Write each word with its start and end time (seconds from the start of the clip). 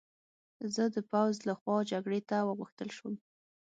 زه 0.73 0.83
د 0.95 0.97
پوځ 1.11 1.35
له 1.47 1.53
خوا 1.59 1.77
جګړې 1.91 2.21
ته 2.29 2.37
وغوښتل 2.47 2.89
شوم 2.97 3.15